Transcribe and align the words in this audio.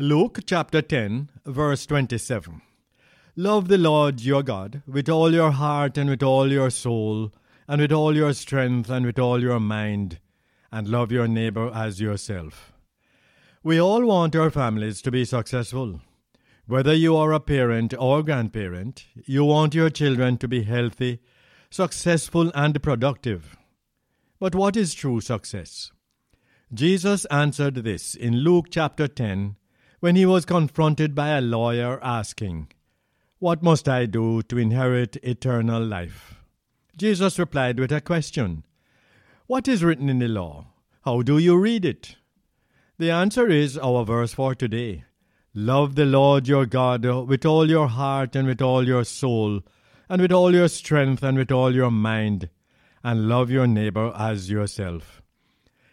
Luke 0.00 0.38
chapter 0.46 0.80
10, 0.80 1.28
verse 1.44 1.84
27. 1.84 2.62
Love 3.34 3.66
the 3.66 3.76
Lord 3.76 4.20
your 4.20 4.44
God 4.44 4.80
with 4.86 5.08
all 5.08 5.34
your 5.34 5.50
heart 5.50 5.98
and 5.98 6.08
with 6.08 6.22
all 6.22 6.52
your 6.52 6.70
soul 6.70 7.32
and 7.66 7.80
with 7.80 7.90
all 7.90 8.14
your 8.14 8.32
strength 8.32 8.88
and 8.88 9.04
with 9.04 9.18
all 9.18 9.42
your 9.42 9.58
mind, 9.58 10.20
and 10.70 10.86
love 10.86 11.10
your 11.10 11.26
neighbor 11.26 11.72
as 11.74 12.00
yourself. 12.00 12.72
We 13.64 13.80
all 13.80 14.06
want 14.06 14.36
our 14.36 14.52
families 14.52 15.02
to 15.02 15.10
be 15.10 15.24
successful. 15.24 16.00
Whether 16.68 16.94
you 16.94 17.16
are 17.16 17.32
a 17.32 17.40
parent 17.40 17.92
or 17.98 18.22
grandparent, 18.22 19.04
you 19.26 19.44
want 19.44 19.74
your 19.74 19.90
children 19.90 20.38
to 20.38 20.46
be 20.46 20.62
healthy, 20.62 21.18
successful, 21.70 22.52
and 22.54 22.80
productive. 22.84 23.56
But 24.38 24.54
what 24.54 24.76
is 24.76 24.94
true 24.94 25.20
success? 25.20 25.90
Jesus 26.72 27.24
answered 27.32 27.74
this 27.74 28.14
in 28.14 28.36
Luke 28.36 28.66
chapter 28.70 29.08
10 29.08 29.56
when 30.00 30.14
he 30.14 30.24
was 30.24 30.44
confronted 30.44 31.14
by 31.14 31.30
a 31.30 31.40
lawyer 31.40 31.98
asking, 32.02 32.68
What 33.38 33.62
must 33.62 33.88
I 33.88 34.06
do 34.06 34.42
to 34.42 34.58
inherit 34.58 35.16
eternal 35.22 35.84
life? 35.84 36.40
Jesus 36.96 37.38
replied 37.38 37.78
with 37.78 37.92
a 37.92 38.00
question 38.00 38.64
What 39.46 39.66
is 39.66 39.84
written 39.84 40.08
in 40.08 40.18
the 40.18 40.28
law? 40.28 40.66
How 41.04 41.22
do 41.22 41.38
you 41.38 41.56
read 41.56 41.84
it? 41.84 42.16
The 42.98 43.10
answer 43.10 43.48
is 43.48 43.78
our 43.78 44.04
verse 44.04 44.34
for 44.34 44.54
today. 44.54 45.04
Love 45.54 45.94
the 45.94 46.04
Lord 46.04 46.46
your 46.46 46.66
God 46.66 47.04
with 47.04 47.44
all 47.44 47.68
your 47.68 47.88
heart 47.88 48.36
and 48.36 48.46
with 48.46 48.62
all 48.62 48.86
your 48.86 49.04
soul, 49.04 49.62
and 50.08 50.22
with 50.22 50.32
all 50.32 50.54
your 50.54 50.68
strength 50.68 51.22
and 51.22 51.36
with 51.36 51.50
all 51.50 51.74
your 51.74 51.90
mind, 51.90 52.50
and 53.02 53.28
love 53.28 53.50
your 53.50 53.66
neighbor 53.66 54.12
as 54.16 54.50
yourself. 54.50 55.22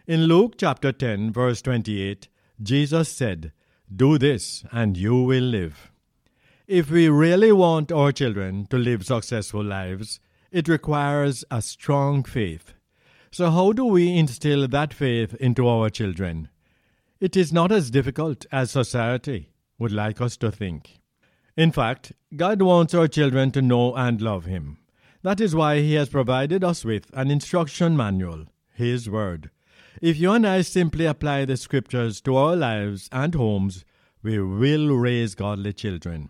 In 0.06 0.24
Luke 0.24 0.54
chapter 0.58 0.92
10, 0.92 1.32
verse 1.32 1.62
28, 1.62 2.28
Jesus 2.62 3.08
said, 3.08 3.52
Do 3.94 4.18
this, 4.18 4.64
and 4.72 4.96
you 4.96 5.22
will 5.22 5.44
live. 5.44 5.92
If 6.66 6.90
we 6.90 7.08
really 7.08 7.52
want 7.52 7.92
our 7.92 8.10
children 8.10 8.66
to 8.66 8.76
live 8.76 9.06
successful 9.06 9.62
lives, 9.62 10.18
it 10.50 10.66
requires 10.68 11.44
a 11.50 11.62
strong 11.62 12.24
faith. 12.24 12.74
So, 13.30 13.50
how 13.50 13.72
do 13.72 13.84
we 13.84 14.16
instill 14.16 14.66
that 14.66 14.92
faith 14.92 15.34
into 15.34 15.68
our 15.68 15.90
children? 15.90 16.48
It 17.20 17.36
is 17.36 17.52
not 17.52 17.70
as 17.70 17.90
difficult 17.90 18.44
as 18.50 18.70
society 18.70 19.50
would 19.78 19.92
like 19.92 20.20
us 20.20 20.36
to 20.38 20.50
think. 20.50 20.98
In 21.56 21.70
fact, 21.70 22.12
God 22.34 22.62
wants 22.62 22.92
our 22.92 23.08
children 23.08 23.52
to 23.52 23.62
know 23.62 23.94
and 23.94 24.20
love 24.20 24.46
Him. 24.46 24.78
That 25.22 25.40
is 25.40 25.54
why 25.54 25.80
He 25.80 25.94
has 25.94 26.08
provided 26.08 26.64
us 26.64 26.84
with 26.84 27.06
an 27.12 27.30
instruction 27.30 27.96
manual, 27.96 28.46
His 28.74 29.08
Word. 29.08 29.50
If 30.02 30.18
you 30.18 30.32
and 30.32 30.46
I 30.46 30.60
simply 30.60 31.06
apply 31.06 31.46
the 31.46 31.56
Scriptures 31.56 32.20
to 32.22 32.36
our 32.36 32.54
lives 32.54 33.08
and 33.12 33.34
homes, 33.34 33.84
we 34.22 34.38
will 34.38 34.94
raise 34.94 35.34
godly 35.34 35.72
children. 35.72 36.28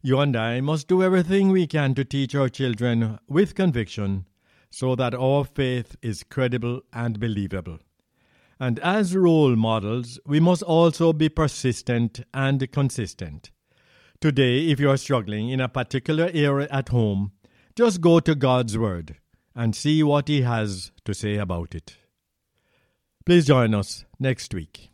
You 0.00 0.20
and 0.20 0.36
I 0.36 0.60
must 0.60 0.86
do 0.86 1.02
everything 1.02 1.48
we 1.48 1.66
can 1.66 1.94
to 1.96 2.04
teach 2.04 2.36
our 2.36 2.48
children 2.48 3.18
with 3.26 3.56
conviction 3.56 4.26
so 4.70 4.94
that 4.94 5.12
our 5.12 5.44
faith 5.44 5.96
is 6.02 6.22
credible 6.22 6.82
and 6.92 7.18
believable. 7.18 7.78
And 8.60 8.78
as 8.78 9.16
role 9.16 9.56
models, 9.56 10.20
we 10.24 10.38
must 10.38 10.62
also 10.62 11.12
be 11.12 11.28
persistent 11.28 12.20
and 12.32 12.70
consistent. 12.70 13.50
Today, 14.20 14.68
if 14.68 14.78
you 14.78 14.88
are 14.90 14.96
struggling 14.96 15.48
in 15.48 15.60
a 15.60 15.68
particular 15.68 16.30
area 16.32 16.68
at 16.70 16.90
home, 16.90 17.32
just 17.74 18.00
go 18.00 18.20
to 18.20 18.36
God's 18.36 18.78
Word 18.78 19.16
and 19.54 19.74
see 19.74 20.04
what 20.04 20.28
He 20.28 20.42
has 20.42 20.92
to 21.04 21.12
say 21.12 21.36
about 21.36 21.74
it. 21.74 21.96
Please 23.28 23.44
join 23.44 23.74
us 23.74 24.06
next 24.18 24.54
week. 24.54 24.88